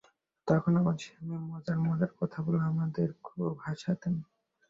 তখন 0.47 0.71
আমার 0.77 0.95
স্বামী 1.03 1.37
মজার 1.49 1.77
মজার 1.87 2.11
কথা 2.19 2.37
বলে 2.45 2.59
আমাদের 2.71 3.07
খুব 3.25 3.39
হাসাতেন। 3.65 4.15